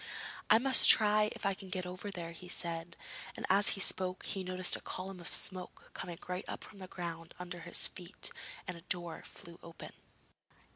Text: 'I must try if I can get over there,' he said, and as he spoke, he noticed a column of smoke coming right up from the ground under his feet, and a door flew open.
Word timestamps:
'I 0.49 0.57
must 0.57 0.89
try 0.89 1.29
if 1.35 1.45
I 1.45 1.53
can 1.53 1.69
get 1.69 1.85
over 1.85 2.09
there,' 2.09 2.31
he 2.31 2.47
said, 2.49 2.95
and 3.37 3.45
as 3.51 3.69
he 3.77 3.79
spoke, 3.79 4.25
he 4.25 4.43
noticed 4.43 4.75
a 4.75 4.81
column 4.81 5.19
of 5.19 5.27
smoke 5.27 5.91
coming 5.93 6.17
right 6.27 6.43
up 6.49 6.63
from 6.63 6.79
the 6.79 6.87
ground 6.87 7.35
under 7.37 7.59
his 7.59 7.85
feet, 7.85 8.31
and 8.67 8.75
a 8.75 8.81
door 8.81 9.21
flew 9.27 9.59
open. 9.61 9.93